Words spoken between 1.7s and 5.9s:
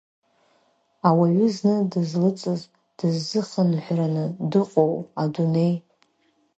дызлыҵыз, дыззыхынҳәраны дыҟоу адунеи.